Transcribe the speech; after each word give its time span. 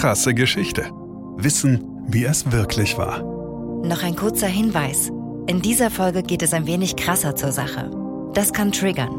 krasse 0.00 0.32
Geschichte. 0.32 0.90
Wissen, 1.36 1.86
wie 2.06 2.24
es 2.24 2.50
wirklich 2.50 2.96
war. 2.96 3.22
Noch 3.84 4.02
ein 4.02 4.16
kurzer 4.16 4.46
Hinweis. 4.46 5.10
In 5.46 5.60
dieser 5.60 5.90
Folge 5.90 6.22
geht 6.22 6.40
es 6.40 6.54
ein 6.54 6.66
wenig 6.66 6.96
krasser 6.96 7.36
zur 7.36 7.52
Sache. 7.52 7.90
Das 8.32 8.54
kann 8.54 8.72
triggern. 8.72 9.10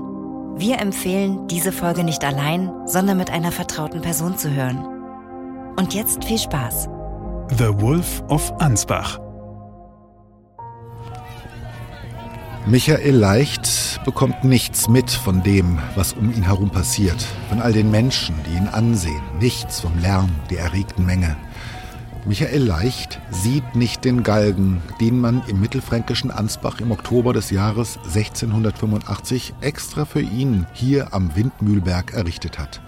Wir 0.57 0.79
empfehlen, 0.79 1.47
diese 1.49 1.71
Folge 1.71 2.03
nicht 2.03 2.25
allein, 2.25 2.71
sondern 2.87 3.17
mit 3.17 3.29
einer 3.29 3.51
vertrauten 3.51 4.01
Person 4.01 4.39
zu 4.39 4.55
hören. 4.55 4.79
Und 5.75 5.93
jetzt 5.93 6.23
viel 6.23 6.39
Spaß. 6.39 6.89
The 7.59 7.79
Wolf 7.79 8.23
of 8.29 8.51
Ansbach. 8.59 9.19
Michael 12.65 13.17
Leicht 13.17 13.90
bekommt 14.05 14.43
nichts 14.43 14.87
mit 14.87 15.09
von 15.09 15.43
dem, 15.43 15.79
was 15.95 16.13
um 16.13 16.33
ihn 16.33 16.43
herum 16.43 16.69
passiert, 16.69 17.21
von 17.49 17.61
all 17.61 17.73
den 17.73 17.91
Menschen, 17.91 18.35
die 18.45 18.57
ihn 18.57 18.67
ansehen, 18.67 19.21
nichts 19.39 19.79
vom 19.81 19.97
Lärm 19.99 20.29
der 20.49 20.59
erregten 20.59 21.05
Menge. 21.05 21.37
Michael 22.25 22.63
Leicht 22.63 23.19
sieht 23.31 23.75
nicht 23.75 24.05
den 24.05 24.21
Galgen, 24.21 24.81
den 24.99 25.19
man 25.19 25.41
im 25.47 25.59
mittelfränkischen 25.59 26.29
Ansbach 26.29 26.79
im 26.79 26.91
Oktober 26.91 27.33
des 27.33 27.49
Jahres 27.49 27.97
1685 28.03 29.55
extra 29.61 30.05
für 30.05 30.21
ihn 30.21 30.67
hier 30.73 31.13
am 31.13 31.35
Windmühlberg 31.35 32.13
errichtet 32.13 32.59
hat. 32.59 32.81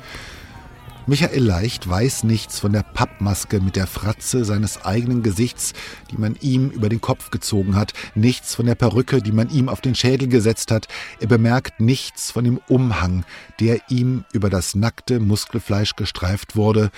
Michael 1.05 1.43
Leicht 1.43 1.89
weiß 1.89 2.23
nichts 2.23 2.62
von 2.62 2.71
der 2.71 2.84
Pappmaske 2.84 3.59
mit 3.59 3.75
der 3.75 3.88
Fratze 3.88 4.45
seines 4.45 4.85
eigenen 4.85 5.21
Gesichts, 5.21 5.73
die 6.09 6.17
man 6.17 6.38
ihm 6.39 6.70
über 6.70 6.88
den 6.88 7.02
Kopf 7.02 7.30
gezogen 7.30 7.75
hat, 7.75 7.91
nichts 8.16 8.55
von 8.55 8.66
der 8.66 8.75
Perücke, 8.75 9.21
die 9.21 9.34
man 9.34 9.49
ihm 9.49 9.67
auf 9.67 9.81
den 9.81 9.95
Schädel 9.95 10.30
gesetzt 10.30 10.71
hat, 10.71 10.88
er 11.20 11.27
bemerkt 11.27 11.81
nichts 11.81 12.31
von 12.31 12.45
dem 12.45 12.58
Umhang, 12.70 13.25
der 13.59 13.81
ihm 13.89 14.23
über 14.31 14.49
das 14.49 14.75
nackte 14.75 15.20
Muskelfleisch 15.20 15.97
gestreift 15.97 16.55
wurde, 16.55 16.89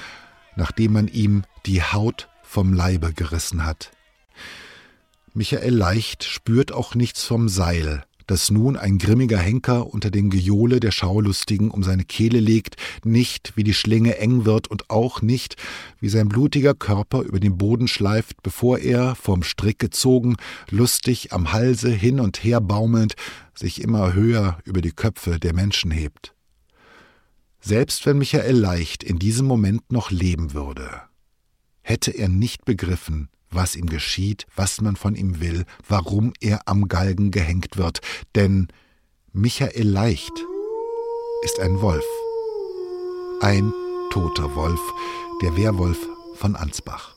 nachdem 0.55 0.93
man 0.93 1.07
ihm 1.07 1.43
die 1.65 1.81
Haut 1.81 2.29
vom 2.43 2.73
Leibe 2.73 3.11
gerissen 3.11 3.65
hat. 3.65 3.89
Michael 5.33 5.73
Leicht 5.73 6.23
spürt 6.23 6.71
auch 6.71 6.93
nichts 6.93 7.23
vom 7.23 7.49
Seil, 7.49 8.03
dass 8.27 8.51
nun 8.51 8.77
ein 8.77 8.97
grimmiger 8.97 9.37
Henker 9.37 9.93
unter 9.93 10.11
dem 10.11 10.29
Gejohle 10.29 10.79
der 10.79 10.91
Schaulustigen 10.91 11.71
um 11.71 11.83
seine 11.83 12.05
Kehle 12.05 12.39
legt, 12.39 12.75
nicht 13.03 13.53
wie 13.55 13.63
die 13.63 13.73
Schlinge 13.73 14.17
eng 14.17 14.45
wird 14.45 14.67
und 14.67 14.89
auch 14.89 15.21
nicht, 15.21 15.55
wie 15.99 16.09
sein 16.09 16.29
blutiger 16.29 16.73
Körper 16.73 17.21
über 17.21 17.39
den 17.39 17.57
Boden 17.57 17.87
schleift, 17.87 18.43
bevor 18.43 18.79
er, 18.79 19.15
vom 19.15 19.43
Strick 19.43 19.79
gezogen, 19.79 20.35
lustig 20.69 21.33
am 21.33 21.53
Halse 21.53 21.89
hin 21.89 22.19
und 22.19 22.43
her 22.43 22.61
baumelnd, 22.61 23.15
sich 23.53 23.81
immer 23.81 24.13
höher 24.13 24.59
über 24.65 24.81
die 24.81 24.91
Köpfe 24.91 25.39
der 25.39 25.53
Menschen 25.53 25.91
hebt. 25.91 26.33
Selbst 27.59 28.05
wenn 28.05 28.19
Michael 28.19 28.55
Leicht 28.55 29.03
in 29.03 29.17
diesem 29.17 29.47
Moment 29.47 29.91
noch 29.91 30.11
leben 30.11 30.53
würde, 30.53 31.01
hätte 31.85 32.11
er 32.11 32.27
nicht 32.27 32.65
begriffen, 32.65 33.29
was 33.51 33.75
ihm 33.75 33.85
geschieht, 33.85 34.47
was 34.55 34.81
man 34.81 34.95
von 34.95 35.15
ihm 35.15 35.39
will, 35.39 35.65
warum 35.87 36.33
er 36.41 36.67
am 36.67 36.87
Galgen 36.87 37.31
gehängt 37.31 37.77
wird, 37.77 38.01
denn 38.33 38.67
Michael 39.31 39.87
Leicht 39.87 40.33
ist 41.43 41.59
ein 41.59 41.81
Wolf. 41.81 42.05
Ein 43.41 43.71
toter 44.11 44.55
Wolf, 44.55 44.81
der 45.43 45.55
Werwolf 45.55 45.99
von 46.35 46.55
Ansbach. 46.55 47.14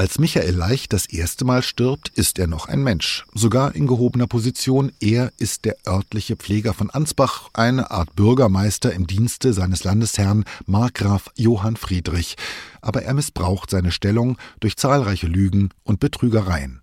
Als 0.00 0.18
Michael 0.18 0.54
Leicht 0.54 0.94
das 0.94 1.04
erste 1.04 1.44
Mal 1.44 1.62
stirbt, 1.62 2.08
ist 2.14 2.38
er 2.38 2.46
noch 2.46 2.68
ein 2.68 2.82
Mensch, 2.82 3.26
sogar 3.34 3.74
in 3.74 3.86
gehobener 3.86 4.26
Position. 4.26 4.92
Er 4.98 5.30
ist 5.36 5.66
der 5.66 5.76
örtliche 5.86 6.36
Pfleger 6.36 6.72
von 6.72 6.88
Ansbach, 6.88 7.50
eine 7.52 7.90
Art 7.90 8.16
Bürgermeister 8.16 8.94
im 8.94 9.06
Dienste 9.06 9.52
seines 9.52 9.84
Landesherrn 9.84 10.46
Markgraf 10.64 11.30
Johann 11.36 11.76
Friedrich. 11.76 12.36
Aber 12.80 13.02
er 13.02 13.12
missbraucht 13.12 13.68
seine 13.68 13.92
Stellung 13.92 14.38
durch 14.60 14.78
zahlreiche 14.78 15.26
Lügen 15.26 15.68
und 15.82 16.00
Betrügereien. 16.00 16.80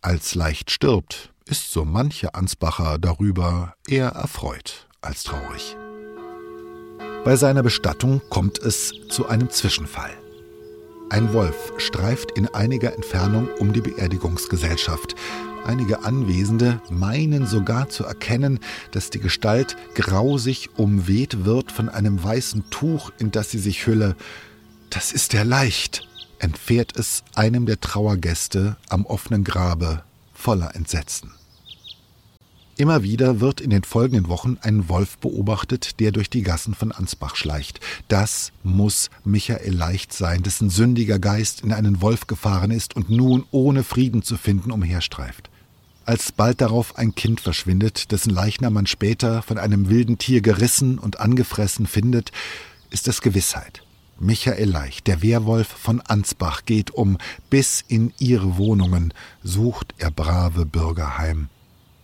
Als 0.00 0.36
Leicht 0.36 0.70
stirbt, 0.70 1.32
ist 1.46 1.72
so 1.72 1.84
mancher 1.84 2.36
Ansbacher 2.36 2.98
darüber 3.00 3.74
eher 3.88 4.10
erfreut 4.10 4.86
als 5.00 5.24
traurig. 5.24 5.76
Bei 7.24 7.34
seiner 7.34 7.64
Bestattung 7.64 8.22
kommt 8.30 8.60
es 8.60 8.92
zu 9.08 9.26
einem 9.26 9.50
Zwischenfall. 9.50 10.12
Ein 11.10 11.32
Wolf 11.32 11.72
streift 11.78 12.30
in 12.38 12.46
einiger 12.54 12.94
Entfernung 12.94 13.48
um 13.58 13.72
die 13.72 13.80
Beerdigungsgesellschaft. 13.80 15.16
Einige 15.66 16.04
Anwesende 16.04 16.80
meinen 16.88 17.48
sogar 17.48 17.88
zu 17.88 18.04
erkennen, 18.04 18.60
dass 18.92 19.10
die 19.10 19.18
Gestalt 19.18 19.76
grausig 19.96 20.70
umweht 20.76 21.44
wird 21.44 21.72
von 21.72 21.88
einem 21.88 22.22
weißen 22.22 22.70
Tuch, 22.70 23.10
in 23.18 23.32
das 23.32 23.50
sie 23.50 23.58
sich 23.58 23.88
hülle. 23.88 24.14
Das 24.88 25.10
ist 25.10 25.32
der 25.32 25.44
Leicht, 25.44 26.08
entfährt 26.38 26.96
es 26.96 27.24
einem 27.34 27.66
der 27.66 27.80
Trauergäste 27.80 28.76
am 28.88 29.04
offenen 29.04 29.42
Grabe 29.42 30.04
voller 30.32 30.76
Entsetzen. 30.76 31.32
Immer 32.80 33.02
wieder 33.02 33.40
wird 33.40 33.60
in 33.60 33.68
den 33.68 33.84
folgenden 33.84 34.28
Wochen 34.28 34.56
ein 34.62 34.88
Wolf 34.88 35.18
beobachtet, 35.18 36.00
der 36.00 36.12
durch 36.12 36.30
die 36.30 36.40
Gassen 36.40 36.74
von 36.74 36.92
Ansbach 36.92 37.36
schleicht. 37.36 37.78
Das 38.08 38.52
muss 38.62 39.10
Michael 39.22 39.74
Leicht 39.74 40.14
sein, 40.14 40.42
dessen 40.42 40.70
sündiger 40.70 41.18
Geist 41.18 41.60
in 41.60 41.74
einen 41.74 42.00
Wolf 42.00 42.26
gefahren 42.26 42.70
ist 42.70 42.96
und 42.96 43.10
nun 43.10 43.44
ohne 43.50 43.84
Frieden 43.84 44.22
zu 44.22 44.38
finden 44.38 44.70
umherstreift. 44.70 45.50
Als 46.06 46.32
bald 46.32 46.62
darauf 46.62 46.96
ein 46.96 47.14
Kind 47.14 47.42
verschwindet, 47.42 48.12
dessen 48.12 48.30
Leichnam 48.30 48.72
man 48.72 48.86
später 48.86 49.42
von 49.42 49.58
einem 49.58 49.90
wilden 49.90 50.16
Tier 50.16 50.40
gerissen 50.40 50.98
und 50.98 51.20
angefressen 51.20 51.86
findet, 51.86 52.32
ist 52.88 53.08
es 53.08 53.20
Gewissheit. 53.20 53.82
Michael 54.18 54.70
Leicht, 54.70 55.06
der 55.06 55.20
Werwolf 55.20 55.68
von 55.68 56.00
Ansbach, 56.00 56.64
geht 56.64 56.92
um 56.92 57.18
bis 57.50 57.84
in 57.88 58.14
ihre 58.18 58.56
Wohnungen, 58.56 59.12
sucht 59.42 59.92
er 59.98 60.10
brave 60.10 60.64
Bürger 60.64 61.18
heim. 61.18 61.50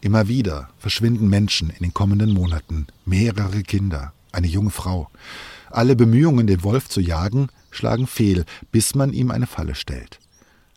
Immer 0.06 0.28
wieder 0.28 0.69
verschwinden 0.78 1.28
Menschen 1.28 1.69
in 1.69 1.81
den 1.81 1.93
kommenden 1.93 2.33
Monaten, 2.33 2.87
mehrere 3.06 3.65
Kinder, 3.65 4.12
eine 4.31 4.47
junge 4.47 4.71
Frau. 4.71 5.11
Alle 5.69 5.97
Bemühungen, 5.97 6.47
den 6.47 6.62
Wolf 6.62 6.89
zu 6.89 7.00
jagen, 7.00 7.49
schlagen 7.72 8.06
fehl, 8.06 8.44
bis 8.71 8.94
man 8.94 9.12
ihm 9.12 9.33
eine 9.33 9.49
Falle 9.49 9.75
stellt. 9.75 10.21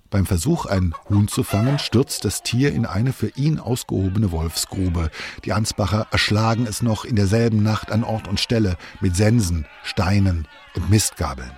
Beim 0.09 0.25
Versuch, 0.25 0.65
ein 0.65 0.95
Huhn 1.11 1.27
zu 1.27 1.43
fangen, 1.43 1.77
stürzt 1.77 2.25
das 2.25 2.41
Tier 2.41 2.73
in 2.73 2.87
eine 2.87 3.13
für 3.13 3.31
ihn 3.35 3.59
ausgehobene 3.59 4.31
Wolfsgrube. 4.31 5.11
Die 5.45 5.53
Ansbacher 5.53 6.07
erschlagen 6.09 6.65
es 6.65 6.81
noch 6.81 7.05
in 7.05 7.15
derselben 7.15 7.61
Nacht 7.61 7.91
an 7.91 8.03
Ort 8.03 8.27
und 8.27 8.39
Stelle 8.39 8.77
mit 8.99 9.15
Sensen, 9.15 9.67
Steinen 9.83 10.47
und 10.75 10.89
Mistgabeln. 10.89 11.51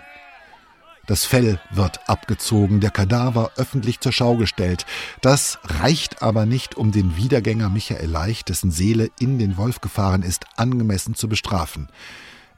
Das 1.12 1.26
Fell 1.26 1.60
wird 1.72 2.08
abgezogen, 2.08 2.80
der 2.80 2.90
Kadaver 2.90 3.52
öffentlich 3.58 4.00
zur 4.00 4.14
Schau 4.14 4.38
gestellt. 4.38 4.86
Das 5.20 5.60
reicht 5.66 6.22
aber 6.22 6.46
nicht, 6.46 6.78
um 6.78 6.94
den 6.94 7.18
Wiedergänger 7.18 7.68
Michael 7.68 8.10
Leicht, 8.10 8.48
dessen 8.48 8.72
Seele 8.72 9.10
in 9.20 9.38
den 9.38 9.58
Wolf 9.58 9.82
gefahren 9.82 10.24
ist, 10.24 10.46
angemessen 10.56 11.14
zu 11.14 11.28
bestrafen. 11.28 11.90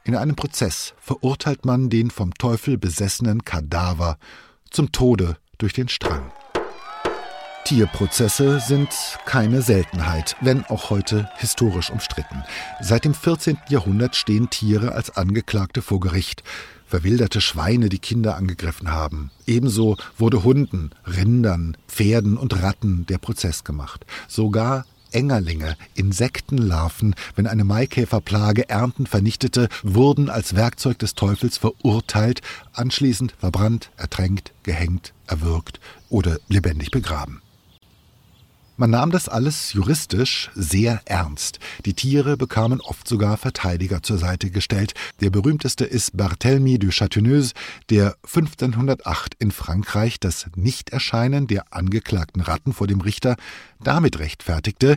In 0.04 0.14
einem 0.14 0.36
Prozess 0.36 0.94
verurteilt 1.00 1.64
man 1.64 1.90
den 1.90 2.12
vom 2.12 2.32
Teufel 2.32 2.78
besessenen 2.78 3.44
Kadaver 3.44 4.18
zum 4.70 4.92
Tode 4.92 5.36
durch 5.58 5.72
den 5.72 5.88
Strang. 5.88 6.30
Tierprozesse 7.64 8.60
sind 8.60 8.90
keine 9.24 9.62
Seltenheit, 9.62 10.36
wenn 10.42 10.64
auch 10.66 10.90
heute 10.90 11.30
historisch 11.36 11.90
umstritten. 11.90 12.44
Seit 12.80 13.06
dem 13.06 13.14
14. 13.14 13.56
Jahrhundert 13.70 14.16
stehen 14.16 14.50
Tiere 14.50 14.92
als 14.92 15.16
Angeklagte 15.16 15.80
vor 15.80 15.98
Gericht 15.98 16.42
verwilderte 16.86 17.40
Schweine 17.40 17.88
die 17.88 17.98
Kinder 17.98 18.36
angegriffen 18.36 18.92
haben. 18.92 19.30
Ebenso 19.46 19.96
wurde 20.18 20.44
Hunden, 20.44 20.90
Rindern, 21.06 21.76
Pferden 21.88 22.36
und 22.36 22.62
Ratten 22.62 23.06
der 23.06 23.18
Prozess 23.18 23.64
gemacht. 23.64 24.04
Sogar 24.28 24.84
Engerlinge, 25.10 25.76
Insektenlarven, 25.94 27.14
wenn 27.36 27.46
eine 27.46 27.64
Maikäferplage 27.64 28.68
Ernten 28.68 29.06
vernichtete, 29.06 29.68
wurden 29.82 30.28
als 30.28 30.54
Werkzeug 30.54 30.98
des 30.98 31.14
Teufels 31.14 31.56
verurteilt, 31.56 32.42
anschließend 32.72 33.34
verbrannt, 33.38 33.90
ertränkt, 33.96 34.52
gehängt, 34.64 35.14
erwürgt 35.26 35.80
oder 36.10 36.38
lebendig 36.48 36.90
begraben. 36.90 37.40
Man 38.76 38.90
nahm 38.90 39.12
das 39.12 39.28
alles 39.28 39.72
juristisch 39.72 40.50
sehr 40.56 41.00
ernst. 41.04 41.60
Die 41.84 41.94
Tiere 41.94 42.36
bekamen 42.36 42.80
oft 42.80 43.06
sogar 43.06 43.36
Verteidiger 43.36 44.02
zur 44.02 44.18
Seite 44.18 44.50
gestellt. 44.50 44.94
Der 45.20 45.30
berühmteste 45.30 45.84
ist 45.84 46.16
Barthélemy 46.16 46.78
de 46.78 46.90
Châteauneuse, 46.90 47.52
der 47.88 48.16
1508 48.24 49.34
in 49.38 49.52
Frankreich 49.52 50.18
das 50.18 50.46
Nichterscheinen 50.56 51.46
der 51.46 51.72
angeklagten 51.72 52.42
Ratten 52.42 52.72
vor 52.72 52.88
dem 52.88 53.00
Richter 53.00 53.36
damit 53.80 54.18
rechtfertigte, 54.18 54.96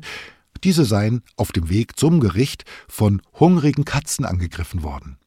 diese 0.63 0.83
seien 0.83 1.21
auf 1.35 1.51
dem 1.51 1.69
Weg 1.69 1.99
zum 1.99 2.19
Gericht 2.19 2.65
von 2.87 3.21
hungrigen 3.39 3.85
Katzen 3.85 4.25
angegriffen 4.25 4.81
worden. 4.81 5.17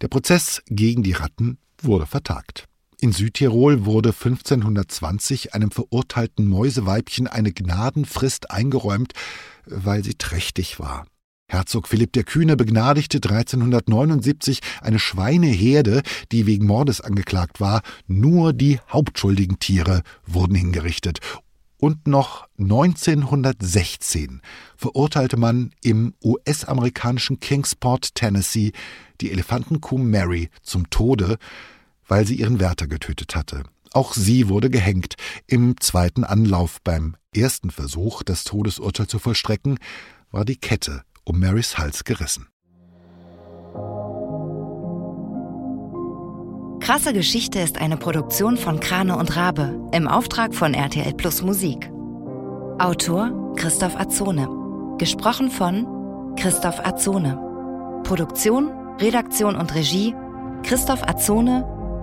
Der 0.00 0.08
Prozess 0.08 0.62
gegen 0.66 1.02
die 1.02 1.12
Ratten 1.12 1.58
wurde 1.82 2.06
vertagt. 2.06 2.68
In 2.98 3.12
Südtirol 3.12 3.84
wurde 3.84 4.08
1520 4.08 5.52
einem 5.54 5.70
verurteilten 5.70 6.48
Mäuseweibchen 6.48 7.26
eine 7.26 7.52
Gnadenfrist 7.52 8.50
eingeräumt, 8.50 9.12
weil 9.66 10.02
sie 10.02 10.14
trächtig 10.14 10.80
war. 10.80 11.06
Herzog 11.48 11.88
Philipp 11.88 12.12
der 12.14 12.24
Kühne 12.24 12.56
begnadigte 12.56 13.18
1379 13.18 14.60
eine 14.80 14.98
Schweineherde, 14.98 16.02
die 16.32 16.46
wegen 16.46 16.66
Mordes 16.66 17.02
angeklagt 17.02 17.60
war. 17.60 17.82
Nur 18.06 18.54
die 18.54 18.80
hauptschuldigen 18.90 19.58
Tiere 19.58 20.02
wurden 20.26 20.54
hingerichtet. 20.54 21.20
Und 21.78 22.08
noch 22.08 22.48
1916 22.58 24.40
verurteilte 24.76 25.36
man 25.36 25.72
im 25.82 26.14
US-amerikanischen 26.24 27.40
Kingsport, 27.40 28.14
Tennessee, 28.14 28.72
die 29.20 29.30
Elefantenkuh 29.30 29.98
Mary 29.98 30.48
zum 30.62 30.88
Tode, 30.88 31.36
weil 32.08 32.26
sie 32.26 32.36
ihren 32.36 32.60
Wärter 32.60 32.86
getötet 32.86 33.34
hatte. 33.34 33.64
Auch 33.92 34.14
sie 34.14 34.48
wurde 34.48 34.70
gehängt. 34.70 35.14
Im 35.46 35.80
zweiten 35.80 36.24
Anlauf 36.24 36.80
beim 36.82 37.16
ersten 37.34 37.70
Versuch, 37.70 38.22
das 38.22 38.44
Todesurteil 38.44 39.06
zu 39.06 39.18
vollstrecken, 39.18 39.78
war 40.30 40.44
die 40.44 40.56
Kette 40.56 41.02
um 41.24 41.40
Marys 41.40 41.78
Hals 41.78 42.04
gerissen. 42.04 42.48
Krasse 46.80 47.12
Geschichte 47.12 47.58
ist 47.58 47.78
eine 47.78 47.96
Produktion 47.96 48.56
von 48.56 48.78
Krane 48.78 49.16
und 49.16 49.34
Rabe 49.34 49.80
im 49.92 50.06
Auftrag 50.06 50.54
von 50.54 50.72
RTL 50.72 51.14
Plus 51.14 51.42
Musik. 51.42 51.90
Autor 52.78 53.54
Christoph 53.56 53.96
Azone. 53.96 54.48
Gesprochen 54.98 55.50
von 55.50 56.34
Christoph 56.36 56.78
Azone. 56.84 57.40
Produktion, 58.04 58.70
Redaktion 59.00 59.56
und 59.56 59.74
Regie 59.74 60.14
Christoph 60.62 61.02
Azone, 61.02 61.64